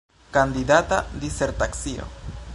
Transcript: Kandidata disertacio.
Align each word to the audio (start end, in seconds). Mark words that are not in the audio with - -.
Kandidata 0.35 0.97
disertacio. 1.13 2.03